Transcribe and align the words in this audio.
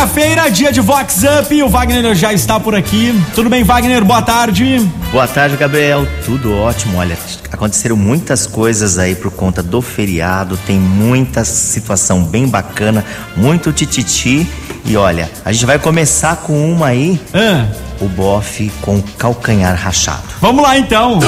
Quinta-feira, 0.00 0.50
dia 0.50 0.72
de 0.72 0.80
Vox 0.80 1.24
Up, 1.24 1.62
o 1.62 1.68
Wagner 1.68 2.14
já 2.14 2.32
está 2.32 2.58
por 2.58 2.74
aqui. 2.74 3.12
Tudo 3.34 3.50
bem, 3.50 3.62
Wagner? 3.62 4.02
Boa 4.02 4.22
tarde. 4.22 4.78
Boa 5.12 5.28
tarde, 5.28 5.58
Gabriel. 5.58 6.08
Tudo 6.24 6.56
ótimo. 6.56 6.96
Olha, 6.96 7.18
aconteceram 7.52 7.98
muitas 7.98 8.46
coisas 8.46 8.96
aí 8.96 9.14
por 9.14 9.30
conta 9.30 9.62
do 9.62 9.82
feriado, 9.82 10.56
tem 10.66 10.78
muita 10.80 11.44
situação 11.44 12.24
bem 12.24 12.48
bacana, 12.48 13.04
muito 13.36 13.74
tititi. 13.74 14.48
E 14.86 14.96
olha, 14.96 15.30
a 15.44 15.52
gente 15.52 15.66
vai 15.66 15.78
começar 15.78 16.36
com 16.36 16.72
uma 16.72 16.86
aí. 16.86 17.20
Ah, 17.34 17.66
O 18.00 18.08
bofe 18.08 18.72
com 18.80 19.02
calcanhar 19.18 19.76
rachado. 19.76 20.22
vamos 20.40 20.62
lá 20.62 20.78
então. 20.78 21.18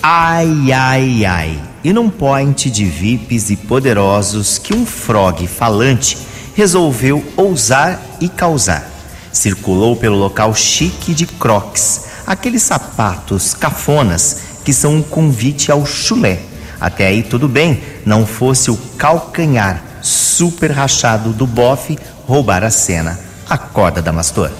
Ai, 0.00 0.72
ai, 0.72 1.24
ai. 1.24 1.58
E 1.82 1.92
num 1.92 2.08
point 2.08 2.70
de 2.70 2.84
VIPs 2.84 3.50
e 3.50 3.56
poderosos 3.56 4.58
que 4.58 4.72
um 4.72 4.86
frog 4.86 5.44
falante 5.48 6.16
resolveu 6.56 7.22
ousar 7.36 8.00
e 8.18 8.28
causar. 8.30 8.90
Circulou 9.30 9.94
pelo 9.94 10.16
local 10.16 10.54
chique 10.54 11.12
de 11.12 11.26
crocs, 11.26 12.06
aqueles 12.26 12.62
sapatos 12.62 13.52
cafonas 13.52 14.38
que 14.64 14.72
são 14.72 14.96
um 14.96 15.02
convite 15.02 15.70
ao 15.70 15.84
chulé. 15.84 16.40
Até 16.80 17.06
aí 17.06 17.22
tudo 17.22 17.46
bem, 17.46 17.82
não 18.06 18.26
fosse 18.26 18.70
o 18.70 18.76
calcanhar 18.96 19.82
super 20.00 20.70
rachado 20.70 21.32
do 21.32 21.46
bofe 21.46 21.98
roubar 22.26 22.64
a 22.64 22.70
cena. 22.70 23.18
Acorda, 23.48 24.00
Damastor. 24.00 24.50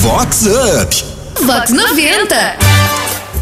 Vox 0.00 0.46
Up. 0.46 1.04
Vox 1.44 1.70
90. 1.70 2.73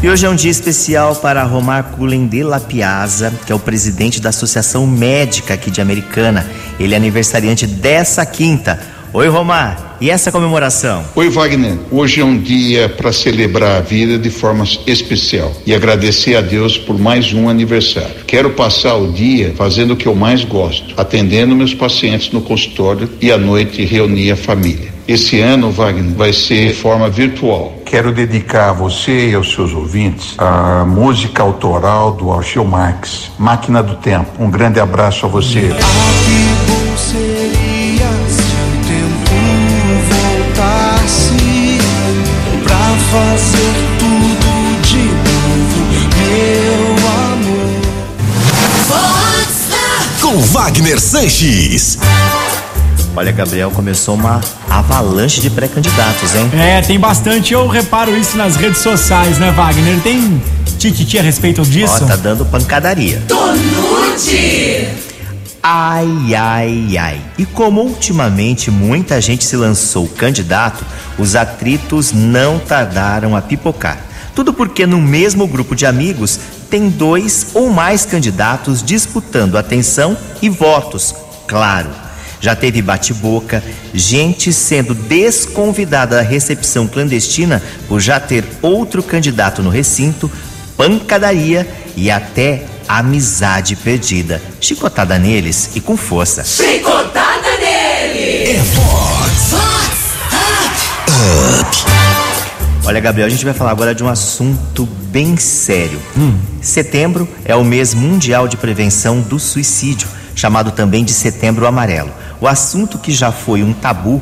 E 0.03 0.09
hoje 0.09 0.25
é 0.25 0.29
um 0.29 0.35
dia 0.35 0.51
especial 0.51 1.15
para 1.15 1.41
Romar 1.43 1.91
Cullen 1.91 2.27
de 2.27 2.43
La 2.43 2.59
Piazza, 2.59 3.33
que 3.45 3.53
é 3.53 3.55
o 3.55 3.59
presidente 3.59 4.19
da 4.19 4.27
Associação 4.27 4.85
Médica 4.85 5.53
aqui 5.53 5.71
de 5.71 5.79
Americana. 5.79 6.45
Ele 6.77 6.93
é 6.93 6.97
aniversariante 6.97 7.65
dessa 7.65 8.25
quinta. 8.25 8.77
Oi, 9.13 9.29
Romar. 9.29 9.95
E 10.01 10.09
essa 10.09 10.29
comemoração? 10.29 11.05
Oi, 11.15 11.29
Wagner. 11.29 11.77
Hoje 11.89 12.19
é 12.19 12.25
um 12.25 12.37
dia 12.37 12.89
para 12.89 13.13
celebrar 13.13 13.77
a 13.77 13.79
vida 13.79 14.17
de 14.17 14.29
forma 14.29 14.65
especial 14.85 15.55
e 15.65 15.73
agradecer 15.73 16.35
a 16.35 16.41
Deus 16.41 16.77
por 16.77 16.99
mais 16.99 17.31
um 17.31 17.47
aniversário. 17.47 18.25
Quero 18.27 18.49
passar 18.49 18.95
o 18.95 19.13
dia 19.13 19.53
fazendo 19.55 19.93
o 19.93 19.95
que 19.95 20.09
eu 20.09 20.15
mais 20.15 20.43
gosto, 20.43 20.93
atendendo 20.97 21.55
meus 21.55 21.73
pacientes 21.73 22.29
no 22.29 22.41
consultório 22.41 23.09
e 23.21 23.31
à 23.31 23.37
noite 23.37 23.85
reunir 23.85 24.31
a 24.31 24.35
família. 24.35 24.92
Esse 25.05 25.41
ano, 25.41 25.69
Wagner, 25.69 26.15
vai 26.15 26.31
ser 26.31 26.69
de 26.69 26.73
forma 26.75 27.09
virtual. 27.09 27.73
Quero 27.85 28.13
dedicar 28.13 28.69
a 28.69 28.73
você 28.73 29.31
e 29.31 29.35
aos 29.35 29.51
seus 29.53 29.73
ouvintes 29.73 30.33
a 30.37 30.85
música 30.85 31.43
autoral 31.43 32.13
do 32.13 32.31
Algeu 32.31 32.63
Marx, 32.63 33.29
Máquina 33.37 33.83
do 33.83 33.95
Tempo. 33.95 34.31
Um 34.39 34.49
grande 34.49 34.79
abraço 34.79 35.25
a 35.25 35.29
você. 35.29 35.59
Que 35.59 35.73
bom 36.67 36.97
seria 36.97 38.07
se 38.29 38.55
o 38.63 38.71
tempo 38.87 39.35
voltasse 40.09 41.79
pra 42.63 42.95
fazer 43.11 43.73
tudo 43.99 44.47
de 44.83 45.03
novo, 45.27 45.83
meu 46.17 46.95
amor. 47.09 47.83
Com 50.21 50.39
Wagner 50.39 50.99
Sanches. 50.99 51.97
Olha, 53.15 53.31
Gabriel, 53.31 53.69
começou 53.69 54.15
uma 54.15 54.41
avalanche 54.67 55.39
de 55.39 55.49
pré-candidatos, 55.49 56.33
hein? 56.33 56.49
É, 56.53 56.81
tem 56.81 56.99
bastante, 56.99 57.53
eu 57.53 57.67
reparo 57.67 58.15
isso 58.17 58.35
nas 58.35 58.55
redes 58.55 58.79
sociais, 58.79 59.37
né, 59.37 59.51
Wagner? 59.51 59.99
Tem 60.01 60.41
tititi 60.79 61.19
a 61.19 61.21
respeito 61.21 61.61
Ó, 61.61 61.63
disso? 61.63 62.05
tá 62.07 62.15
dando 62.15 62.43
pancadaria. 62.43 63.21
Ai, 65.61 66.35
ai, 66.35 66.97
ai. 66.97 67.21
E 67.37 67.45
como 67.45 67.81
ultimamente 67.81 68.71
muita 68.71 69.21
gente 69.21 69.45
se 69.45 69.55
lançou 69.55 70.07
candidato, 70.07 70.83
os 71.17 71.35
atritos 71.35 72.11
não 72.11 72.57
tardaram 72.57 73.35
a 73.35 73.41
pipocar. 73.41 73.99
Tudo 74.35 74.51
porque 74.51 74.87
no 74.87 74.99
mesmo 74.99 75.47
grupo 75.47 75.75
de 75.75 75.85
amigos 75.85 76.39
tem 76.67 76.89
dois 76.89 77.47
ou 77.53 77.69
mais 77.69 78.03
candidatos 78.05 78.81
disputando 78.81 79.55
atenção 79.55 80.17
e 80.41 80.49
votos, 80.49 81.13
claro. 81.47 81.89
Já 82.43 82.57
teve 82.57 82.81
bate-boca, 82.81 83.63
gente 83.93 84.51
sendo 84.51 84.93
desconvidada 84.93 86.17
da 86.17 86.21
recepção 86.21 86.85
clandestina 86.85 87.63
por 87.87 88.01
já 88.01 88.19
ter 88.19 88.43
outro 88.61 89.01
candidato 89.01 89.63
no 89.63 89.69
recinto, 89.69 90.29
pancadaria 90.75 91.65
e 91.95 92.11
até 92.11 92.65
amizade 92.85 93.77
perdida. 93.77 94.41
Chicotada 94.59 95.17
neles 95.17 95.69
e 95.73 95.79
com 95.79 95.95
força. 95.95 96.43
É 98.57 98.61
Vox. 98.61 99.53
Olha, 102.83 102.99
Gabriel, 102.99 103.27
a 103.27 103.29
gente 103.29 103.45
vai 103.45 103.53
falar 103.53 103.71
agora 103.71 103.95
de 103.95 104.03
um 104.03 104.09
assunto 104.09 104.85
bem 104.85 105.37
sério. 105.37 105.97
Setembro 106.61 107.25
é 107.45 107.55
o 107.55 107.63
mês 107.63 107.93
mundial 107.93 108.49
de 108.49 108.57
prevenção 108.57 109.21
do 109.21 109.39
suicídio, 109.39 110.09
chamado 110.35 110.71
também 110.71 111.05
de 111.05 111.13
Setembro 111.13 111.65
Amarelo. 111.65 112.11
O 112.43 112.47
assunto 112.49 112.97
que 112.97 113.13
já 113.13 113.31
foi 113.31 113.63
um 113.63 113.71
tabu 113.71 114.21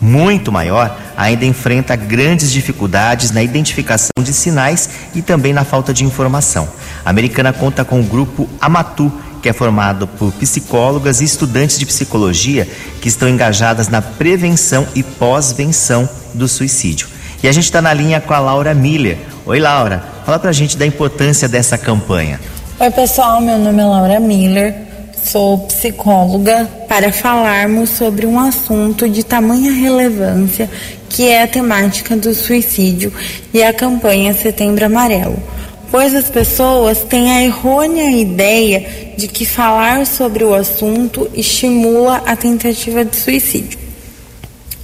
muito 0.00 0.50
maior 0.50 0.98
ainda 1.14 1.44
enfrenta 1.44 1.94
grandes 1.94 2.50
dificuldades 2.50 3.30
na 3.30 3.42
identificação 3.42 4.08
de 4.22 4.32
sinais 4.32 4.88
e 5.14 5.20
também 5.20 5.52
na 5.52 5.64
falta 5.64 5.92
de 5.92 6.02
informação. 6.02 6.66
A 7.04 7.10
americana 7.10 7.52
conta 7.52 7.84
com 7.84 8.00
o 8.00 8.04
grupo 8.04 8.48
Amatu, 8.58 9.12
que 9.42 9.50
é 9.50 9.52
formado 9.52 10.06
por 10.06 10.32
psicólogas 10.32 11.20
e 11.20 11.24
estudantes 11.24 11.78
de 11.78 11.84
psicologia 11.84 12.66
que 13.02 13.08
estão 13.08 13.28
engajadas 13.28 13.88
na 13.88 14.00
prevenção 14.00 14.88
e 14.94 15.02
pós-venção 15.02 16.08
do 16.32 16.48
suicídio. 16.48 17.06
E 17.42 17.48
a 17.48 17.52
gente 17.52 17.64
está 17.64 17.82
na 17.82 17.92
linha 17.92 18.18
com 18.18 18.32
a 18.32 18.38
Laura 18.38 18.72
Miller. 18.72 19.18
Oi, 19.44 19.60
Laura. 19.60 20.02
Fala 20.24 20.38
pra 20.38 20.52
gente 20.52 20.78
da 20.78 20.86
importância 20.86 21.46
dessa 21.46 21.76
campanha. 21.76 22.40
Oi, 22.80 22.90
pessoal, 22.92 23.42
meu 23.42 23.58
nome 23.58 23.82
é 23.82 23.84
Laura 23.84 24.20
Miller, 24.20 24.87
sou 25.24 25.58
psicóloga 25.66 26.68
para 26.88 27.12
falarmos 27.12 27.90
sobre 27.90 28.26
um 28.26 28.38
assunto 28.38 29.08
de 29.08 29.22
tamanha 29.22 29.72
relevância 29.72 30.70
que 31.08 31.28
é 31.28 31.42
a 31.42 31.48
temática 31.48 32.16
do 32.16 32.34
suicídio 32.34 33.12
e 33.52 33.62
a 33.62 33.72
campanha 33.72 34.34
Setembro 34.34 34.86
Amarelo. 34.86 35.42
Pois 35.90 36.14
as 36.14 36.28
pessoas 36.28 37.02
têm 37.02 37.32
a 37.32 37.42
errônea 37.42 38.10
ideia 38.10 39.14
de 39.16 39.26
que 39.26 39.46
falar 39.46 40.06
sobre 40.06 40.44
o 40.44 40.54
assunto 40.54 41.28
estimula 41.34 42.22
a 42.26 42.36
tentativa 42.36 43.04
de 43.04 43.16
suicídio. 43.16 43.78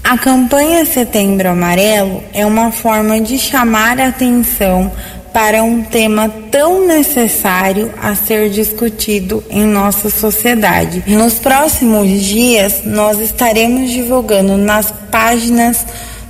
A 0.02 0.18
campanha 0.18 0.84
Setembro 0.84 1.48
Amarelo 1.48 2.22
é 2.32 2.44
uma 2.44 2.70
forma 2.70 3.20
de 3.20 3.38
chamar 3.38 3.98
a 3.98 4.08
atenção 4.08 4.92
para 5.34 5.64
um 5.64 5.82
tema 5.82 6.28
tão 6.48 6.86
necessário 6.86 7.92
a 8.00 8.14
ser 8.14 8.50
discutido 8.50 9.42
em 9.50 9.64
nossa 9.64 10.08
sociedade. 10.08 11.02
Nos 11.08 11.34
próximos 11.34 12.08
dias, 12.22 12.82
nós 12.84 13.18
estaremos 13.18 13.90
divulgando 13.90 14.56
nas 14.56 14.94
páginas 15.10 15.84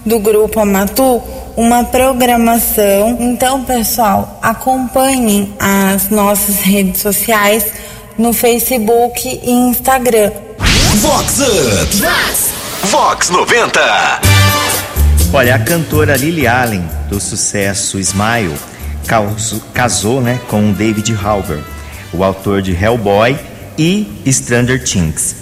do 0.06 0.18
Grupo 0.18 0.58
Amatu 0.58 1.22
uma 1.54 1.84
programação. 1.84 3.18
Então, 3.20 3.62
pessoal, 3.64 4.38
acompanhem 4.42 5.54
as 5.58 6.08
nossas 6.08 6.60
redes 6.60 7.02
sociais 7.02 7.66
no 8.16 8.32
Facebook 8.32 9.40
e 9.44 9.50
Instagram. 9.50 10.32
Vox 10.94 11.40
Up. 11.40 12.88
Vox 12.88 13.28
90. 13.28 13.80
Olha, 15.30 15.56
a 15.56 15.58
cantora 15.58 16.16
Lily 16.16 16.46
Allen, 16.46 16.88
do 17.10 17.20
sucesso 17.20 17.98
Smile, 17.98 18.54
causou- 19.06 19.60
casou 19.72 20.20
né, 20.20 20.40
com 20.48 20.72
David 20.72 21.14
Halber, 21.22 21.60
o 22.12 22.22
autor 22.24 22.62
de 22.62 22.72
Hellboy 22.72 23.38
e 23.78 24.06
Stranger 24.30 24.82
Things. 24.82 25.36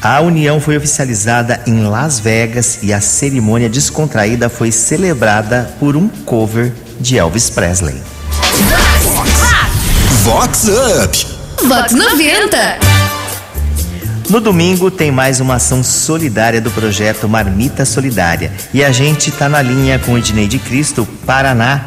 A 0.00 0.20
união 0.20 0.60
foi 0.60 0.76
oficializada 0.76 1.60
em 1.66 1.82
Las 1.82 2.20
Vegas 2.20 2.78
e 2.82 2.92
a 2.92 3.00
cerimônia 3.00 3.68
descontraída 3.68 4.48
foi 4.48 4.70
celebrada 4.70 5.74
por 5.80 5.96
um 5.96 6.08
cover 6.08 6.72
de 7.00 7.18
Elvis 7.18 7.50
Presley. 7.50 8.00
Vox 10.24 10.68
Up. 10.68 11.26
Vox 11.66 11.92
90. 11.92 12.78
No 14.30 14.40
domingo 14.40 14.90
tem 14.90 15.10
mais 15.10 15.40
uma 15.40 15.54
ação 15.54 15.82
solidária 15.82 16.60
do 16.60 16.70
projeto 16.70 17.26
Marmita 17.28 17.84
Solidária. 17.84 18.52
E 18.74 18.84
a 18.84 18.92
gente 18.92 19.30
tá 19.32 19.48
na 19.48 19.62
linha 19.62 19.98
com 19.98 20.12
o 20.12 20.18
Ednei 20.18 20.46
de 20.46 20.58
Cristo, 20.58 21.08
Paraná. 21.26 21.86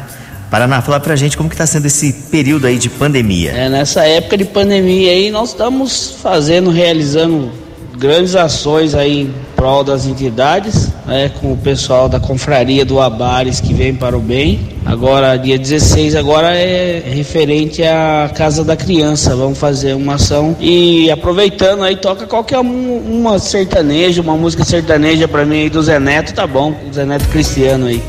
Paraná, 0.52 0.82
fala 0.82 1.00
pra 1.00 1.16
gente 1.16 1.34
como 1.34 1.48
que 1.48 1.56
tá 1.56 1.66
sendo 1.66 1.86
esse 1.86 2.12
período 2.30 2.66
aí 2.66 2.76
de 2.76 2.90
pandemia. 2.90 3.52
É, 3.52 3.70
nessa 3.70 4.04
época 4.04 4.36
de 4.36 4.44
pandemia 4.44 5.10
aí, 5.10 5.30
nós 5.30 5.48
estamos 5.48 6.16
fazendo, 6.22 6.68
realizando 6.68 7.50
grandes 7.96 8.36
ações 8.36 8.94
aí 8.94 9.22
em 9.22 9.34
prol 9.56 9.82
das 9.82 10.04
entidades, 10.04 10.90
né, 11.06 11.30
com 11.40 11.54
o 11.54 11.56
pessoal 11.56 12.06
da 12.06 12.20
confraria 12.20 12.84
do 12.84 13.00
Abares 13.00 13.62
que 13.62 13.72
vem 13.72 13.94
para 13.94 14.14
o 14.14 14.20
bem. 14.20 14.76
Agora, 14.84 15.38
dia 15.38 15.58
16, 15.58 16.14
agora 16.16 16.54
é 16.54 17.02
referente 17.06 17.82
à 17.82 18.30
Casa 18.34 18.62
da 18.62 18.76
Criança. 18.76 19.34
Vamos 19.34 19.56
fazer 19.56 19.94
uma 19.94 20.16
ação 20.16 20.54
e 20.60 21.10
aproveitando 21.10 21.82
aí, 21.82 21.96
toca 21.96 22.26
qualquer 22.26 22.58
um, 22.58 22.98
uma 22.98 23.38
sertaneja, 23.38 24.20
uma 24.20 24.36
música 24.36 24.66
sertaneja 24.66 25.26
para 25.26 25.46
mim 25.46 25.62
aí 25.62 25.70
do 25.70 25.82
Zé 25.82 25.98
Neto, 25.98 26.34
tá 26.34 26.46
bom? 26.46 26.74
Zé 26.92 27.06
Neto 27.06 27.26
Cristiano 27.28 27.86
aí. 27.86 28.02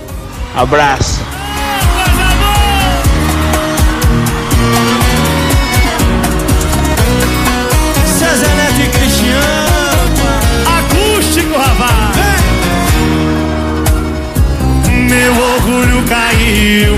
Abraço. 0.54 1.23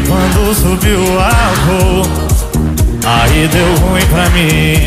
Quando 0.07 0.56
subiu 0.56 1.00
o 1.00 1.19
álcool. 1.19 2.07
Aí 3.06 3.48
deu 3.50 3.75
ruim 3.75 4.06
pra 4.06 4.30
mim. 4.30 4.86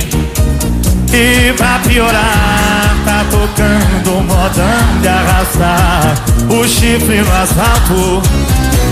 E 1.12 1.52
pra 1.54 1.78
piorar, 1.80 2.96
tá 3.04 3.24
tocando 3.30 4.22
modão 4.22 5.00
de 5.02 5.08
arrastar 5.08 6.14
o 6.48 6.66
chifre 6.66 7.20
no 7.20 7.32
asfalto. 7.32 8.22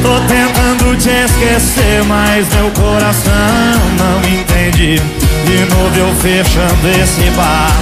Tô 0.02 0.20
tentando 0.28 0.96
te 0.98 1.08
esquecer, 1.08 2.04
mas 2.04 2.46
meu 2.54 2.70
coração 2.72 3.32
não 3.98 4.20
entende. 4.20 5.00
De 5.46 5.64
novo 5.74 5.96
eu 5.96 6.14
fechando 6.16 6.88
esse 7.02 7.30
bar, 7.30 7.72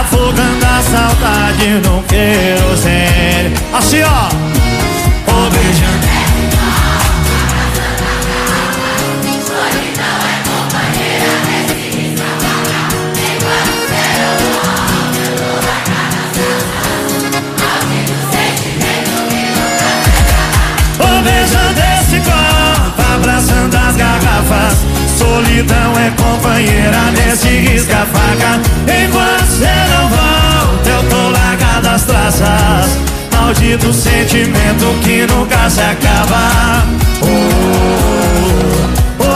afogando 0.00 0.64
a 0.64 0.82
saudade 0.82 1.68
no 1.84 2.02
querosene. 2.04 3.54
Assim 3.72 4.02
ó, 4.02 4.28
ô 5.32 5.50
beijando. 5.50 6.11
Solidão 25.22 25.96
é 25.98 26.10
companheira 26.20 27.12
nesse 27.12 27.46
risca-faca. 27.48 28.60
Enquanto 28.88 29.46
cê 29.46 29.70
não 29.90 30.08
volta, 30.08 30.90
eu 30.90 31.02
tô 31.08 31.28
largado 31.30 31.88
as 31.88 32.02
traças. 32.02 32.98
Maldito 33.32 33.92
sentimento 33.92 34.84
que 35.02 35.24
nunca 35.32 35.70
se 35.70 35.80
acaba. 35.80 36.84
Oh, 37.22 37.26
oh, 39.20 39.24
oh, 39.24 39.26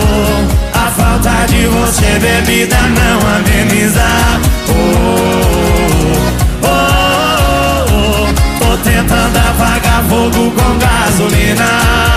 oh. 0.00 0.78
A 0.78 0.90
falta 0.92 1.46
de 1.48 1.66
você, 1.66 2.20
bebida, 2.20 2.76
não 2.76 3.18
ameniza. 3.36 4.06
Oh, 4.68 4.72
oh, 6.62 6.68
oh, 6.68 7.86
oh. 7.90 8.64
Tô 8.64 8.76
tentando 8.78 9.38
apagar 9.38 10.04
fogo 10.08 10.52
com 10.52 10.78
gasolina 10.78 12.08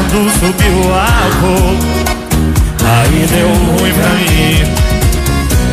quando 0.00 0.30
subiu 0.38 0.72
o 0.80 0.94
álcool 0.94 1.76
Aí 2.82 3.26
deu 3.26 3.48
ruim 3.48 3.92
pra 3.92 4.10
mim. 4.10 4.64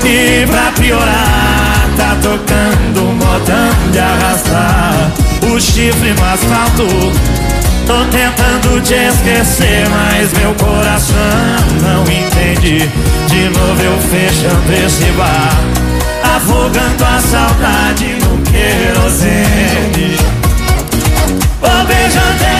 E 0.04 0.46
pra 0.48 0.72
piorar 0.72 1.88
Tá 1.96 2.16
tocando 2.22 3.02
modão 3.14 3.92
de 3.92 4.00
arrastar 4.00 5.12
O 5.52 5.60
chifre 5.60 6.14
no 6.14 6.26
asfalto. 6.26 6.88
Tô 7.86 8.04
tentando 8.12 8.82
te 8.82 8.94
esquecer 8.94 9.88
Mas 9.90 10.34
meu 10.34 10.54
coração 10.56 11.16
não 11.82 12.04
entende. 12.04 12.90
De 13.28 13.50
novo 13.50 13.82
eu 13.82 13.98
fechando 14.10 14.74
esse 14.86 15.12
bar 15.12 15.58
Afogando 16.36 17.06
a 17.06 17.22
saudade 17.22 18.18
no 18.22 18.38
querosene. 18.52 20.18
Ô 21.62 21.86
beijando 21.86 22.57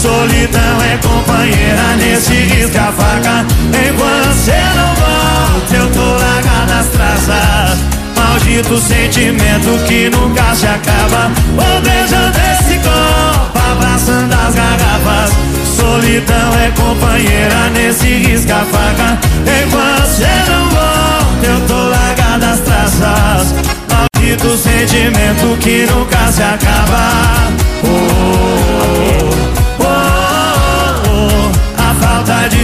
Solidão 0.00 0.82
é 0.82 0.96
companheira 0.98 1.96
nesse 1.96 2.32
risca-faca 2.32 3.44
Enquanto 3.72 4.34
cê 4.34 4.52
não 4.76 4.94
volta, 4.94 5.74
eu 5.74 5.90
tô 5.90 6.04
largado 6.04 6.72
nas 6.72 6.86
traças 6.86 7.78
Maldito 8.16 8.78
sentimento 8.78 9.84
que 9.86 10.08
nunca 10.10 10.54
se 10.54 10.66
acaba. 10.66 11.30
Ô 11.56 11.80
beijando 11.80 12.38
esse 12.52 12.78
copo, 12.78 13.58
abraçando 13.72 14.32
as 14.32 14.54
garrafas. 14.54 15.32
Solidão 15.76 16.54
é 16.54 16.70
companheira 16.80 17.70
nesse 17.70 18.06
risca-faca 18.06 19.18
Enquanto 19.42 20.06
cê 20.06 20.50
não 20.50 20.68
volta, 20.70 21.46
eu 21.46 21.60
tô 21.66 21.88
largado 21.88 22.46
nas 22.46 22.60
traças 22.60 23.54
Maldito 23.90 24.56
sentimento 24.56 25.58
que 25.60 25.86
nunca 25.86 26.32
se 26.32 26.42
acaba. 26.42 27.48
Oh, 27.84 28.77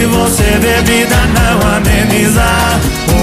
você, 0.07 0.43
bebida, 0.59 1.15
não 1.33 1.75
ameniza 1.75 2.43
oh, 3.09 3.13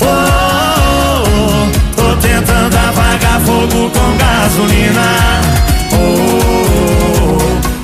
oh, 0.00 0.06
oh, 0.06 1.24
oh. 1.26 1.96
Tô 1.96 2.16
tentando 2.16 2.76
apagar 2.76 3.40
fogo 3.40 3.90
com 3.90 4.16
gasolina 4.16 5.06
oh, 5.92 5.96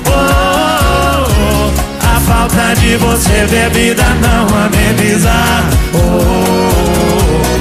oh, 0.07 0.11
oh. 0.11 1.71
A 2.05 2.19
falta 2.21 2.73
de 2.79 2.95
você, 2.97 3.45
bebida, 3.49 4.03
não 4.21 4.47
ameniza 4.65 5.31
oh, 5.93 5.97
oh, 5.97 5.99
oh. 7.45 7.58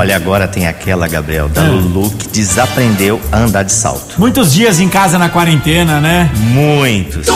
Olha, 0.00 0.16
agora 0.16 0.48
tem 0.48 0.66
aquela, 0.66 1.06
Gabriel, 1.06 1.46
da 1.46 1.60
Lulu 1.60 2.10
que 2.12 2.26
desaprendeu 2.28 3.20
a 3.30 3.40
andar 3.40 3.64
de 3.64 3.72
salto. 3.72 4.18
Muitos 4.18 4.50
dias 4.50 4.80
em 4.80 4.88
casa 4.88 5.18
na 5.18 5.28
quarentena, 5.28 6.00
né? 6.00 6.30
Muitos. 6.36 7.26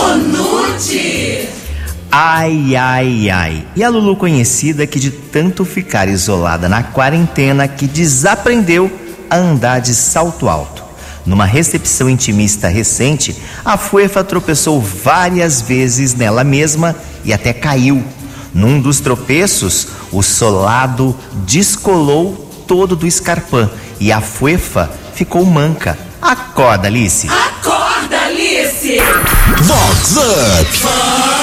Ai, 2.10 2.74
ai, 2.74 3.28
ai. 3.28 3.66
E 3.76 3.84
a 3.84 3.90
Lulu 3.90 4.16
conhecida 4.16 4.86
que 4.86 4.98
de 4.98 5.10
tanto 5.10 5.62
ficar 5.66 6.08
isolada 6.08 6.66
na 6.66 6.82
quarentena 6.82 7.68
que 7.68 7.86
desaprendeu 7.86 8.90
a 9.28 9.36
andar 9.36 9.80
de 9.80 9.94
salto 9.94 10.48
alto. 10.48 10.82
Numa 11.26 11.44
recepção 11.44 12.08
intimista 12.08 12.68
recente, 12.68 13.36
a 13.62 13.76
Fuefa 13.76 14.24
tropeçou 14.24 14.80
várias 14.80 15.60
vezes 15.60 16.14
nela 16.14 16.42
mesma 16.42 16.96
e 17.26 17.30
até 17.30 17.52
caiu. 17.52 18.02
Num 18.54 18.80
dos 18.80 19.00
tropeços, 19.00 19.88
o 20.10 20.22
solado 20.22 21.14
descolou 21.44 22.43
todo 22.66 22.96
do 22.96 23.06
escarpão 23.06 23.70
e 24.00 24.12
a 24.12 24.20
Fuefa 24.20 24.90
ficou 25.14 25.44
manca. 25.44 25.98
Acorda, 26.20 26.88
Alice. 26.88 27.28
Acorda, 27.28 28.18
Alice! 28.26 28.98
Vox 29.62 30.16
Up. 30.16 31.34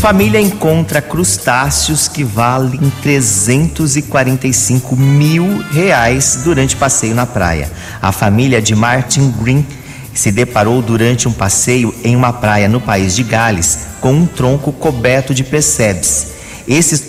Família 0.00 0.40
encontra 0.40 1.02
crustáceos 1.02 2.06
que 2.06 2.22
valem 2.22 2.92
345 3.02 4.94
mil 4.94 5.58
reais 5.72 6.42
durante 6.44 6.76
passeio 6.76 7.16
na 7.16 7.26
praia. 7.26 7.68
A 8.00 8.12
família 8.12 8.62
de 8.62 8.76
Martin 8.76 9.28
Green 9.32 9.66
se 10.14 10.30
deparou 10.30 10.80
durante 10.80 11.26
um 11.26 11.32
passeio 11.32 11.92
em 12.04 12.14
uma 12.14 12.32
praia 12.32 12.68
no 12.68 12.80
país 12.80 13.16
de 13.16 13.24
Gales 13.24 13.80
com 14.00 14.12
um 14.12 14.24
tronco 14.26 14.72
coberto 14.72 15.34
de 15.34 15.42
percebes. 15.42 16.28
Esses 16.68 17.00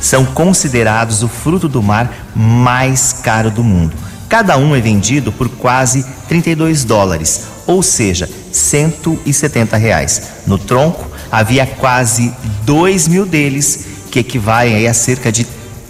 são 0.00 0.24
considerados 0.24 1.22
o 1.22 1.28
fruto 1.28 1.68
do 1.68 1.82
mar 1.82 2.32
mais 2.34 3.12
caro 3.12 3.50
do 3.50 3.62
mundo. 3.62 3.96
Cada 4.28 4.56
um 4.56 4.74
é 4.74 4.80
vendido 4.80 5.30
por 5.30 5.48
quase 5.48 6.04
32 6.28 6.84
dólares, 6.84 7.42
ou 7.66 7.82
seja, 7.82 8.28
170 8.50 9.76
reais. 9.76 10.22
No 10.46 10.58
tronco 10.58 11.06
havia 11.30 11.66
quase 11.66 12.32
2 12.64 13.08
mil 13.08 13.26
deles, 13.26 13.86
que 14.10 14.20
equivalem 14.20 14.86
a 14.86 14.94
cerca 14.94 15.30
de 15.30 15.46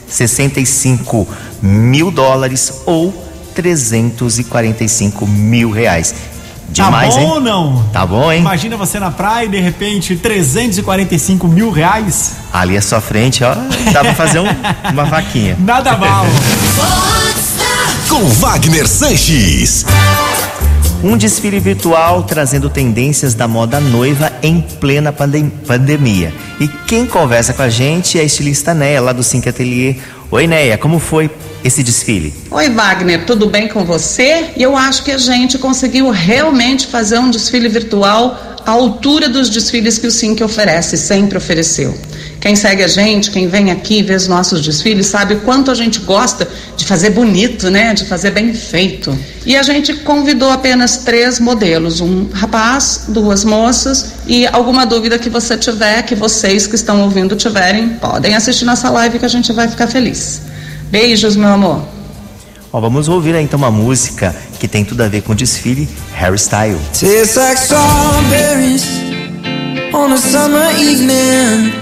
65 0.09 1.27
mil 1.63 2.11
dólares 2.11 2.83
ou 2.85 3.13
345 3.55 5.27
mil 5.27 5.71
reais. 5.71 6.15
Demais, 6.73 7.15
tá 7.15 7.21
bom 7.21 7.27
hein? 7.27 7.31
ou 7.33 7.41
não? 7.41 7.85
Tá 7.93 8.07
bom, 8.07 8.33
hein? 8.33 8.41
Imagina 8.41 8.77
você 8.77 8.99
na 8.99 9.11
praia 9.11 9.45
e 9.45 9.49
de 9.49 9.61
repente 9.61 10.17
345 10.17 11.47
mil 11.49 11.71
reais. 11.71 12.33
Ali 12.53 12.77
à 12.77 12.83
sua 12.83 13.01
frente, 13.01 13.45
ó, 13.45 13.55
dá 13.93 14.01
pra 14.01 14.15
fazer 14.15 14.41
um- 14.41 14.47
uma 14.93 15.05
vaquinha. 15.05 15.57
Nada 15.61 15.97
mal. 15.97 16.25
Com 18.09 18.25
Wagner 18.29 18.87
Sanches. 18.87 19.85
Um 21.03 21.17
desfile 21.17 21.59
virtual 21.59 22.23
trazendo 22.23 22.71
tendências 22.71 23.35
da 23.35 23.49
moda 23.49 23.81
noiva 23.81 24.31
em 24.43 24.61
plena 24.61 25.13
pandem- 25.13 25.51
pandemia. 25.67 26.33
E 26.61 26.69
quem 26.69 27.07
conversa 27.07 27.53
com 27.53 27.63
a 27.63 27.69
gente 27.69 28.19
é 28.19 28.21
a 28.23 28.25
estilista 28.25 28.73
Neia, 28.73 29.01
lá 29.01 29.13
do 29.13 29.23
Cinque 29.23 29.49
Atelier. 29.49 29.97
Oi, 30.33 30.47
Neia, 30.47 30.79
como 30.79 30.99
foi 30.99 31.31
esse 31.63 31.83
desfile? 31.83 32.33
Oi, 32.51 32.71
Wagner, 32.71 33.27
tudo 33.27 33.51
bem 33.51 33.69
com 33.69 33.85
você? 33.85 34.47
Eu 34.57 34.75
acho 34.75 35.05
que 35.05 35.11
a 35.11 35.19
gente 35.19 35.59
conseguiu 35.59 36.09
realmente 36.09 36.87
fazer 36.87 37.19
um 37.19 37.31
desfile 37.31 37.69
virtual 37.69 38.57
à 38.65 38.71
altura 38.71 39.29
dos 39.29 39.51
desfiles 39.51 39.99
que 39.99 40.07
o 40.07 40.11
Sync 40.11 40.43
oferece, 40.43 40.97
sempre 40.97 41.37
ofereceu. 41.37 41.95
Quem 42.43 42.57
segue 42.57 42.83
a 42.83 42.89
gente, 42.89 43.31
quem 43.31 43.47
vem 43.47 43.71
aqui 43.71 44.03
ver 44.03 44.17
os 44.17 44.27
nossos 44.27 44.61
desfiles, 44.61 45.07
sabe 45.07 45.35
o 45.35 45.41
quanto 45.43 45.71
a 45.71 45.77
gente 45.77 46.01
gosta 46.01 46.49
de 46.77 46.85
fazer 46.85 47.11
bonito, 47.11 47.71
né? 47.71 47.95
De 47.95 48.05
fazer 48.05 48.33
bem 48.33 48.53
feito. 48.53 49.17
E 49.47 49.57
a 49.57 49.63
gente 49.63 49.95
convidou 49.99 50.51
apenas 50.51 50.97
três 50.97 51.39
modelos: 51.39 52.01
um 52.01 52.29
rapaz, 52.33 53.05
duas 53.07 53.45
moças 53.45 54.15
e 54.27 54.45
alguma 54.49 54.85
dúvida 54.85 55.21
que 55.21 55.31
você 55.31 55.57
tiver, 55.57 56.03
que 56.03 56.17
vocês 56.17 56.67
que 56.67 56.75
estão 56.75 57.03
ouvindo 57.03 57.37
tiverem, 57.37 57.91
podem 57.91 58.35
assistir 58.35 58.65
nossa 58.65 58.91
live 58.91 59.21
que 59.21 59.25
a 59.25 59.29
gente 59.29 59.53
vai 59.53 59.69
ficar 59.69 59.87
feliz. 59.87 60.43
Beijos, 60.91 61.37
meu 61.37 61.49
amor. 61.49 61.87
Ó, 62.73 62.81
vamos 62.81 63.07
ouvir 63.07 63.37
aí, 63.37 63.45
então 63.45 63.57
uma 63.57 63.71
música 63.71 64.35
que 64.59 64.67
tem 64.67 64.85
tudo 64.85 65.03
a 65.03 65.09
ver 65.09 65.23
com 65.23 65.31
o 65.31 65.35
desfile 65.37 65.89
Hairstyle. 66.21 66.81
Tastes 66.93 67.37
like 67.37 67.61
strawberries 67.61 68.85
on 69.95 70.13
a 70.13 70.17
summer 70.17 70.71
evening, 70.81 71.82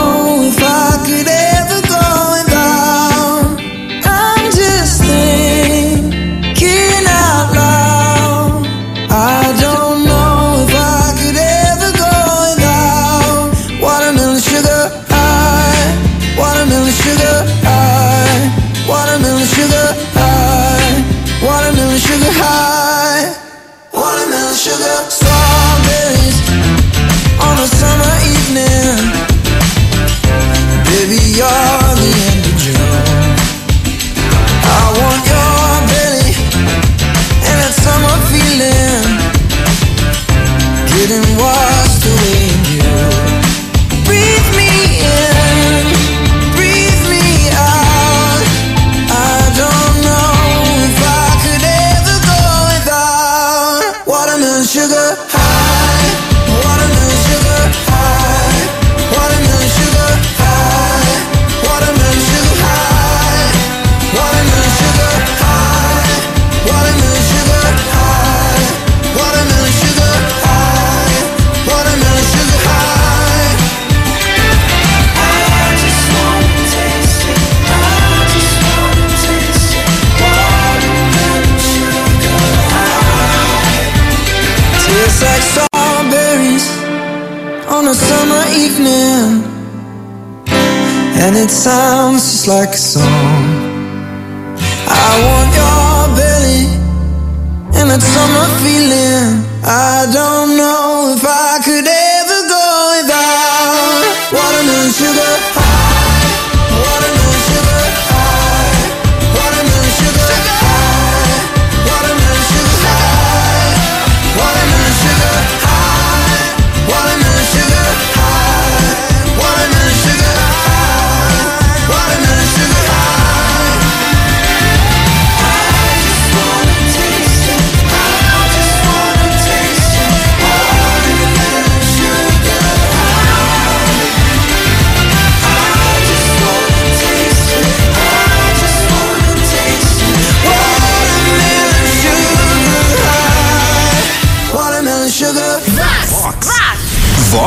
like 92.47 92.69
a 92.69 92.77
song. 92.77 93.40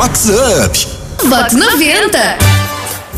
Vox 0.05 0.29
Up. 0.29 0.87
Vox 1.27 1.53
90. 1.53 2.37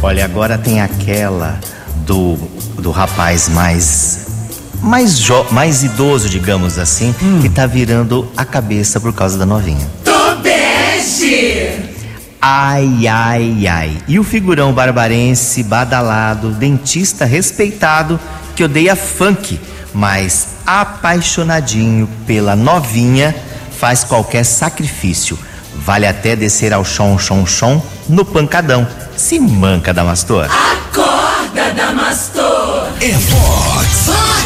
Olha, 0.01 0.23
agora 0.23 0.57
tem 0.57 0.79
aquela 0.79 1.59
do, 2.05 2.35
do 2.79 2.91
rapaz 2.91 3.49
mais 3.49 4.25
mais 4.81 5.19
jo, 5.19 5.45
mais 5.51 5.83
idoso, 5.83 6.29
digamos 6.29 6.77
assim, 6.79 7.13
que 7.41 7.49
tá 7.49 7.65
virando 7.65 8.31
a 8.37 8.45
cabeça 8.45 9.01
por 9.01 9.11
causa 9.11 9.37
da 9.37 9.45
novinha. 9.45 9.85
Tobeste! 10.05 11.77
Ai, 12.41 13.05
ai, 13.05 13.67
ai. 13.67 13.97
E 14.07 14.17
o 14.17 14.23
figurão 14.23 14.71
barbarense, 14.71 15.63
badalado, 15.63 16.51
dentista 16.51 17.25
respeitado, 17.25 18.17
que 18.55 18.63
odeia 18.63 18.95
funk, 18.95 19.59
mas 19.93 20.55
apaixonadinho 20.65 22.07
pela 22.25 22.55
novinha, 22.55 23.35
faz 23.77 24.05
qualquer 24.05 24.45
sacrifício. 24.45 25.37
Vale 25.77 26.07
até 26.07 26.35
descer 26.35 26.73
ao 26.73 26.83
chão, 26.83 27.17
chão, 27.17 27.45
chão, 27.45 27.81
no 28.09 28.25
pancadão. 28.25 28.87
Se 29.15 29.39
manca, 29.39 29.93
Damastor. 29.93 30.45
Acorda, 30.45 31.71
Damastor! 31.75 32.87
É 33.01 33.11
Vox 33.11 34.09
Up. 34.09 34.37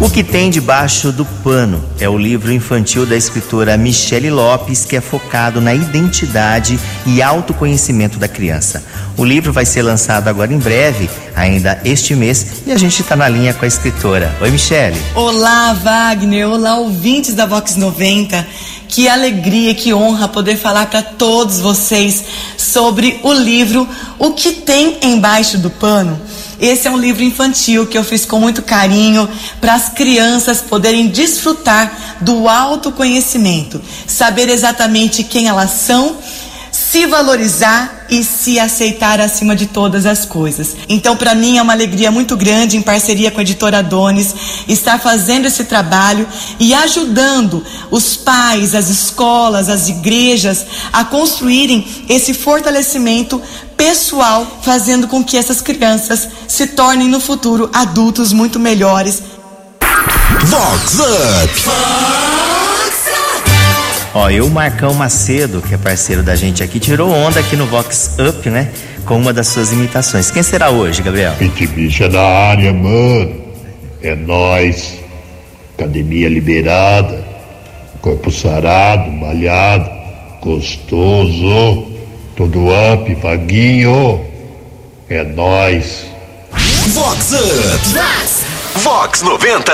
O 0.00 0.08
que 0.08 0.24
tem 0.24 0.48
debaixo 0.48 1.12
do 1.12 1.26
pano 1.26 1.84
é 2.00 2.08
o 2.08 2.16
livro 2.16 2.50
infantil 2.50 3.04
da 3.04 3.14
escritora 3.14 3.76
Michele 3.76 4.30
Lopes, 4.30 4.86
que 4.86 4.96
é 4.96 5.00
focado 5.00 5.60
na 5.60 5.74
identidade 5.74 6.80
e 7.04 7.20
autoconhecimento 7.20 8.18
da 8.18 8.26
criança. 8.26 8.82
O 9.18 9.22
livro 9.22 9.52
vai 9.52 9.66
ser 9.66 9.82
lançado 9.82 10.28
agora 10.28 10.54
em 10.54 10.58
breve, 10.58 11.10
ainda 11.36 11.78
este 11.84 12.14
mês, 12.14 12.62
e 12.66 12.72
a 12.72 12.78
gente 12.78 13.02
está 13.02 13.14
na 13.14 13.28
linha 13.28 13.52
com 13.52 13.62
a 13.66 13.68
escritora. 13.68 14.34
Oi, 14.40 14.50
Michele. 14.50 14.98
Olá, 15.14 15.74
Wagner. 15.74 16.48
Olá, 16.48 16.78
ouvintes 16.78 17.34
da 17.34 17.44
Vox 17.44 17.76
90. 17.76 18.46
Que 18.88 19.06
alegria, 19.06 19.74
que 19.74 19.92
honra 19.92 20.26
poder 20.28 20.56
falar 20.56 20.86
para 20.86 21.02
todos 21.02 21.60
vocês 21.60 22.24
sobre 22.56 23.20
o 23.22 23.34
livro 23.34 23.86
O 24.18 24.32
que 24.32 24.52
tem 24.52 24.96
embaixo 25.02 25.58
do 25.58 25.68
pano. 25.68 26.18
Esse 26.60 26.86
é 26.86 26.90
um 26.90 26.98
livro 26.98 27.22
infantil 27.22 27.86
que 27.86 27.96
eu 27.96 28.04
fiz 28.04 28.26
com 28.26 28.38
muito 28.38 28.60
carinho 28.62 29.26
para 29.60 29.74
as 29.74 29.88
crianças 29.88 30.60
poderem 30.60 31.08
desfrutar 31.08 32.18
do 32.20 32.46
autoconhecimento, 32.46 33.80
saber 34.06 34.48
exatamente 34.50 35.24
quem 35.24 35.48
elas 35.48 35.70
são, 35.70 36.16
se 36.90 37.06
valorizar 37.06 38.06
e 38.10 38.24
se 38.24 38.58
aceitar 38.58 39.20
acima 39.20 39.54
de 39.54 39.66
todas 39.66 40.06
as 40.06 40.24
coisas. 40.24 40.76
Então, 40.88 41.16
para 41.16 41.36
mim 41.36 41.56
é 41.56 41.62
uma 41.62 41.72
alegria 41.72 42.10
muito 42.10 42.36
grande, 42.36 42.76
em 42.76 42.82
parceria 42.82 43.30
com 43.30 43.38
a 43.38 43.42
editora 43.42 43.78
Adonis, 43.78 44.34
estar 44.66 44.98
fazendo 44.98 45.46
esse 45.46 45.62
trabalho 45.62 46.26
e 46.58 46.74
ajudando 46.74 47.64
os 47.92 48.16
pais, 48.16 48.74
as 48.74 48.88
escolas, 48.88 49.68
as 49.68 49.88
igrejas 49.88 50.66
a 50.92 51.04
construírem 51.04 51.86
esse 52.08 52.34
fortalecimento 52.34 53.40
pessoal, 53.76 54.58
fazendo 54.60 55.06
com 55.06 55.22
que 55.22 55.36
essas 55.36 55.60
crianças 55.60 56.26
se 56.48 56.66
tornem 56.66 57.08
no 57.08 57.20
futuro 57.20 57.70
adultos 57.72 58.32
muito 58.32 58.58
melhores. 58.58 59.22
Vox 60.44 60.98
Up. 60.98 62.39
Ó, 64.12 64.28
eu, 64.28 64.46
o 64.46 64.50
Marcão 64.50 64.92
Macedo, 64.92 65.62
que 65.62 65.72
é 65.72 65.78
parceiro 65.78 66.22
da 66.22 66.34
gente 66.34 66.64
aqui, 66.64 66.80
tirou 66.80 67.10
onda 67.10 67.38
aqui 67.38 67.54
no 67.54 67.66
Vox 67.66 68.16
Up, 68.18 68.50
né? 68.50 68.68
Com 69.04 69.16
uma 69.16 69.32
das 69.32 69.46
suas 69.48 69.72
imitações. 69.72 70.30
Quem 70.32 70.42
será 70.42 70.70
hoje, 70.70 71.00
Gabriel? 71.00 71.32
Pit 71.38 71.66
bicha 71.68 72.08
da 72.08 72.20
área, 72.20 72.72
mano. 72.72 73.40
É 74.02 74.16
nós. 74.16 74.98
Academia 75.78 76.28
liberada. 76.28 77.24
Corpo 78.00 78.32
sarado, 78.32 79.12
malhado, 79.12 79.88
gostoso. 80.42 81.86
Tudo 82.34 82.66
up, 82.68 83.14
vaguinho. 83.14 84.24
É 85.08 85.22
nós. 85.22 86.06
Vox 86.88 87.32
Up. 87.32 88.80
Vox 88.82 89.22
90. 89.22 89.72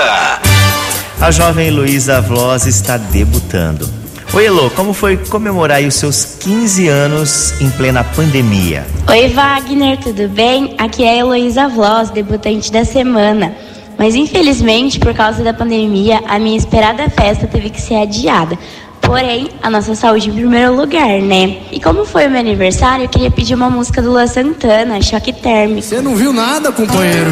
A 1.19 1.31
jovem 1.31 1.71
Luísa 1.71 2.21
Vloz 2.21 2.67
está 2.67 2.97
debutando. 2.97 4.06
Oi, 4.33 4.45
Elô, 4.45 4.69
como 4.69 4.93
foi 4.93 5.17
comemorar 5.17 5.77
aí 5.77 5.87
os 5.87 5.95
seus 5.95 6.37
15 6.39 6.87
anos 6.87 7.59
em 7.59 7.69
plena 7.71 8.03
pandemia? 8.03 8.85
Oi, 9.09 9.29
Wagner, 9.29 9.97
tudo 9.97 10.27
bem? 10.27 10.75
Aqui 10.77 11.03
é 11.03 11.11
a 11.11 11.15
Heloísa 11.17 11.67
Vloss, 11.67 12.11
debutante 12.11 12.71
da 12.71 12.85
semana. 12.85 13.55
Mas 13.97 14.13
infelizmente, 14.13 14.99
por 14.99 15.13
causa 15.13 15.43
da 15.43 15.53
pandemia, 15.53 16.21
a 16.27 16.37
minha 16.37 16.57
esperada 16.57 17.09
festa 17.09 17.47
teve 17.47 17.69
que 17.71 17.81
ser 17.81 17.95
adiada. 17.95 18.59
Porém, 19.01 19.49
a 19.63 19.69
nossa 19.69 19.95
saúde 19.95 20.29
em 20.29 20.33
primeiro 20.33 20.75
lugar, 20.75 21.19
né? 21.21 21.57
E 21.71 21.79
como 21.79 22.05
foi 22.05 22.27
o 22.27 22.29
meu 22.29 22.39
aniversário, 22.39 23.05
eu 23.05 23.09
queria 23.09 23.31
pedir 23.31 23.55
uma 23.55 23.69
música 23.69 24.01
do 24.01 24.09
Lua 24.09 24.27
Santana, 24.27 25.01
Choque 25.01 25.33
Térmico. 25.33 25.81
Você 25.81 26.01
não 26.01 26.15
viu 26.15 26.33
nada, 26.33 26.71
companheiro? 26.71 27.31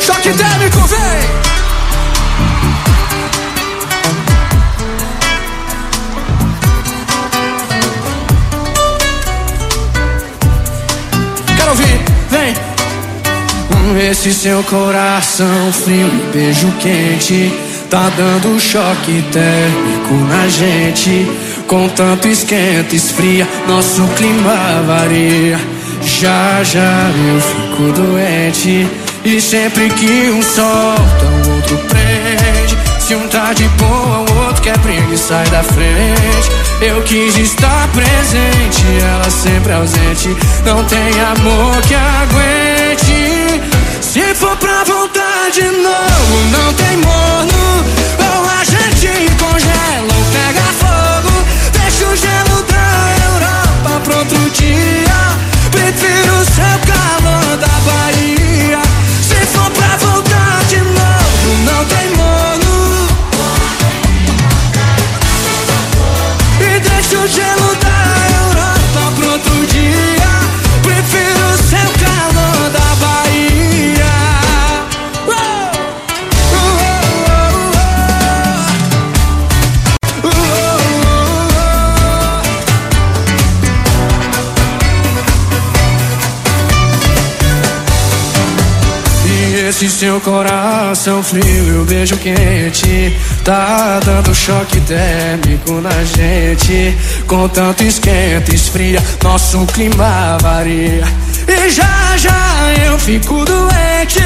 Choque 0.00 0.32
térmico, 0.32 0.78
vem! 0.88 1.53
Vem! 12.34 12.54
Esse 14.10 14.32
seu 14.32 14.62
coração 14.64 15.72
frio 15.72 16.08
e 16.08 16.32
beijo 16.32 16.72
quente 16.80 17.52
Tá 17.90 18.10
dando 18.16 18.58
choque 18.58 19.22
térmico 19.30 20.14
na 20.28 20.48
gente. 20.48 21.30
Com 21.68 21.88
tanto 21.90 22.26
esquenta, 22.26 22.96
esfria 22.96 23.46
Nosso 23.68 24.02
clima 24.16 24.82
varia. 24.86 25.60
Já, 26.02 26.64
já 26.64 27.10
eu 27.28 27.40
fico 27.40 27.92
doente. 27.92 28.88
E 29.24 29.40
sempre 29.40 29.88
que 29.90 30.30
um 30.30 30.42
solta, 30.42 31.24
o 31.24 31.54
outro 31.54 31.78
prende 31.88 32.76
Se 32.98 33.14
um 33.14 33.28
tá 33.28 33.52
de 33.52 33.68
boa, 33.68 34.24
o 34.28 34.33
quer 34.64 34.78
briga 34.78 35.12
e 35.12 35.18
sai 35.18 35.46
da 35.50 35.62
frente 35.62 36.50
Eu 36.80 37.02
quis 37.02 37.36
estar 37.36 37.86
presente, 37.88 38.84
ela 39.02 39.30
sempre 39.30 39.72
ausente 39.72 40.34
Não 40.64 40.82
tem 40.84 41.20
amor 41.20 41.80
que 41.82 41.94
aguente 41.94 43.44
se 44.00 44.32
for 44.32 44.56
pra 44.58 44.84
voltar 44.84 45.50
de 45.50 45.62
novo, 45.62 46.36
não 46.52 46.72
tem 46.74 46.96
morno. 46.98 47.84
Ou 48.20 48.48
a 48.48 48.62
gente 48.62 49.08
congela 49.36 50.14
ou 50.14 50.24
pega 50.30 50.62
fogo. 50.78 51.44
Deixa 51.72 52.06
o 52.06 52.14
gelo 52.14 52.62
da 52.62 53.24
Europa 53.24 54.00
pra 54.04 54.18
outro 54.18 54.50
dia. 54.50 55.36
Prefiro 55.72 56.44
seu 56.44 56.78
calor 56.86 57.43
seu 90.04 90.20
coração 90.20 91.22
frio 91.22 91.42
e 91.66 91.78
o 91.80 91.84
beijo 91.86 92.14
quente. 92.18 93.16
Tá 93.42 93.98
dando 94.04 94.34
choque 94.34 94.78
térmico 94.82 95.80
na 95.80 96.04
gente. 96.04 96.94
Com 97.26 97.48
tanto 97.48 97.82
esquenta, 97.82 98.54
esfria 98.54 99.02
Nosso 99.22 99.64
clima 99.64 100.36
varia. 100.42 101.04
E 101.48 101.70
já 101.70 102.18
já 102.18 102.74
eu 102.86 102.98
fico 102.98 103.46
doente. 103.46 104.20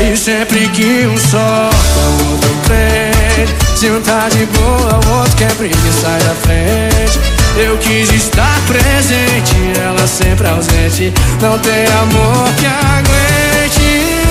E 0.00 0.16
sempre 0.16 0.68
que 0.70 1.06
um 1.06 1.16
solta, 1.16 2.00
o 2.18 2.32
outro 2.32 2.50
prende 2.64 3.52
Se 3.76 3.90
um 3.90 4.00
tá 4.00 4.28
de 4.28 4.44
boa, 4.46 5.00
o 5.06 5.18
outro 5.18 5.36
quer 5.36 5.52
e 5.60 5.92
sai 6.00 6.18
da 6.18 6.34
frente. 6.34 7.20
Eu 7.56 7.78
quis 7.78 8.10
estar 8.12 8.60
presente, 8.66 9.54
ela 9.80 10.04
sempre 10.04 10.48
ausente. 10.48 11.14
Não 11.40 11.56
tem 11.60 11.86
amor 11.86 12.48
que 12.58 12.66
aguente 12.66 14.21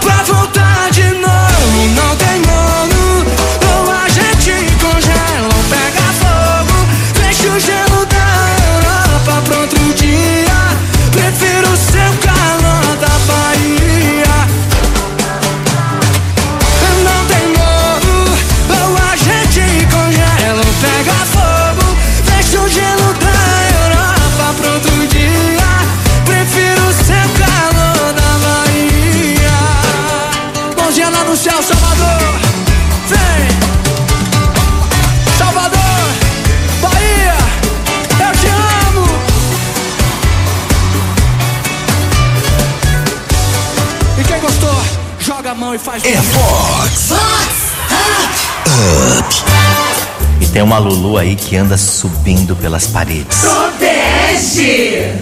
Se 0.00 0.67
mão 45.68 45.74
e 45.74 45.78
faz 45.78 46.02
É 46.04 46.16
Fox. 46.16 47.10
Up. 49.18 49.34
E 50.40 50.46
tem 50.46 50.62
uma 50.62 50.78
Lulu 50.78 51.18
aí 51.18 51.36
que 51.36 51.56
anda 51.56 51.76
subindo 51.76 52.56
pelas 52.56 52.86
paredes. 52.86 53.40
Protege! 53.40 55.12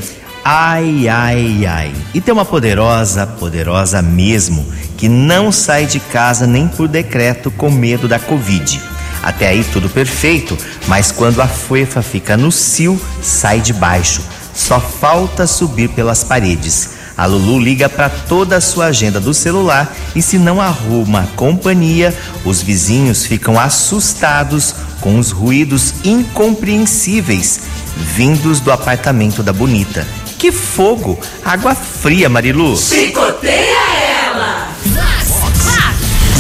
Ai, 0.45 1.09
ai, 1.09 1.67
ai. 1.67 1.93
E 2.15 2.21
tem 2.21 2.33
uma 2.33 2.45
poderosa, 2.45 3.27
poderosa 3.27 4.01
mesmo, 4.01 4.65
que 4.97 5.09
não 5.09 5.51
sai 5.51 5.87
de 5.87 5.99
casa 5.99 6.47
nem 6.47 6.69
por 6.69 6.87
decreto 6.87 7.51
com 7.51 7.69
medo 7.71 8.07
da 8.07 8.21
Covid. 8.21 8.81
Até 9.23 9.49
aí 9.49 9.65
tudo 9.65 9.89
perfeito, 9.89 10.57
mas 10.87 11.11
quando 11.11 11.41
a 11.41 11.49
fuefa 11.49 12.03
fica 12.03 12.37
no 12.37 12.53
cio, 12.53 13.01
sai 13.21 13.61
de 13.61 13.73
baixo. 13.73 14.23
Só 14.55 14.79
falta 14.79 15.47
subir 15.47 15.89
pelas 15.89 16.23
paredes. 16.23 16.96
A 17.17 17.27
Lulu 17.27 17.59
liga 17.59 17.89
para 17.89 18.11
toda 18.11 18.57
a 18.57 18.61
sua 18.61 18.87
agenda 18.87 19.19
do 19.19 19.33
celular 19.33 19.95
e 20.15 20.21
se 20.21 20.39
não 20.39 20.61
arruma 20.61 21.29
companhia, 21.35 22.15
os 22.45 22.61
vizinhos 22.61 23.25
ficam 23.25 23.59
assustados 23.59 24.75
com 25.01 25.19
os 25.19 25.31
ruídos 25.31 25.95
incompreensíveis 26.05 27.61
vindos 27.97 28.61
do 28.61 28.71
apartamento 28.71 29.43
da 29.43 29.53
Bonita. 29.53 30.07
Que 30.39 30.53
fogo! 30.53 31.19
Água 31.45 31.75
fria, 31.75 32.29
Marilu! 32.29 32.77
Chicoteia 32.77 33.79
ela! 34.27 34.69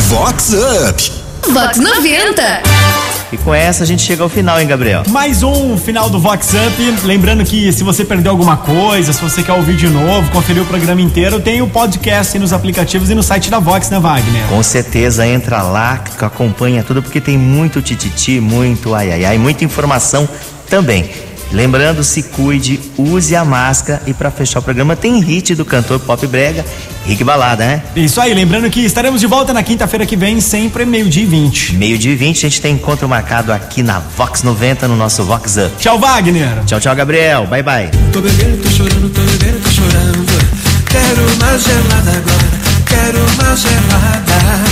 Vox 0.08 0.52
Up. 0.52 1.12
Vox 1.52 1.78
90. 1.78 2.75
E 3.36 3.38
com 3.38 3.54
essa 3.54 3.84
a 3.84 3.86
gente 3.86 4.02
chega 4.02 4.22
ao 4.22 4.30
final, 4.30 4.58
hein, 4.58 4.66
Gabriel? 4.66 5.02
Mais 5.10 5.42
um 5.42 5.76
final 5.76 6.08
do 6.08 6.18
Vox 6.18 6.54
Up. 6.54 7.06
Lembrando 7.06 7.44
que 7.44 7.70
se 7.70 7.84
você 7.84 8.02
perdeu 8.02 8.32
alguma 8.32 8.56
coisa, 8.56 9.12
se 9.12 9.20
você 9.20 9.42
quer 9.42 9.52
ouvir 9.52 9.76
de 9.76 9.88
novo, 9.88 10.30
conferir 10.30 10.62
o 10.62 10.66
programa 10.66 11.02
inteiro, 11.02 11.38
tem 11.38 11.60
o 11.60 11.68
podcast 11.68 12.38
nos 12.38 12.54
aplicativos 12.54 13.10
e 13.10 13.14
no 13.14 13.22
site 13.22 13.50
da 13.50 13.58
Vox, 13.58 13.90
né, 13.90 14.00
Wagner? 14.00 14.46
Com 14.48 14.62
certeza, 14.62 15.26
entra 15.26 15.60
lá, 15.60 16.02
acompanha 16.18 16.82
tudo, 16.82 17.02
porque 17.02 17.20
tem 17.20 17.36
muito 17.36 17.82
tititi, 17.82 18.40
muito 18.40 18.94
ai 18.94 19.12
ai 19.12 19.24
ai, 19.26 19.38
muita 19.38 19.64
informação 19.64 20.26
também. 20.70 21.10
Lembrando, 21.52 22.02
se 22.02 22.22
cuide, 22.24 22.80
use 22.98 23.34
a 23.34 23.44
máscara 23.44 24.02
e 24.06 24.12
para 24.12 24.30
fechar 24.30 24.58
o 24.58 24.62
programa 24.62 24.96
tem 24.96 25.20
hit 25.20 25.54
do 25.54 25.64
cantor 25.64 26.00
Pop 26.00 26.26
Brega, 26.26 26.64
Rick 27.06 27.22
Balada, 27.22 27.64
né? 27.64 27.82
Isso 27.94 28.20
aí, 28.20 28.34
lembrando 28.34 28.68
que 28.68 28.80
estaremos 28.80 29.20
de 29.20 29.26
volta 29.26 29.54
na 29.54 29.62
quinta-feira 29.62 30.04
que 30.04 30.16
vem, 30.16 30.40
sempre 30.40 30.84
meio-dia 30.84 31.22
e 31.22 31.26
20. 31.26 31.74
Meio-dia 31.76 32.12
e 32.12 32.16
20, 32.16 32.46
a 32.46 32.48
gente 32.48 32.60
tem 32.60 32.74
encontro 32.74 33.08
marcado 33.08 33.52
aqui 33.52 33.82
na 33.82 34.00
Vox 34.00 34.42
90, 34.42 34.88
no 34.88 34.96
nosso 34.96 35.22
Vox 35.24 35.56
Up. 35.56 35.70
Tchau, 35.78 35.98
Wagner! 35.98 36.64
Tchau, 36.66 36.80
tchau, 36.80 36.94
Gabriel. 36.96 37.46
Bye, 37.46 37.62
bye. 37.62 37.90
Tô 38.12 38.20
bebendo, 38.20 38.62
tô 38.62 38.68
chorando, 38.68 39.08
tô 39.08 39.20
bebendo, 39.20 39.60
tô 39.60 39.70
chorando. 39.70 40.26
Quero 40.90 41.22
uma 41.22 41.58
gelada 41.58 42.10
agora, 42.10 42.84
quero 42.86 43.18
uma 43.18 43.56
gelada. 43.56 44.65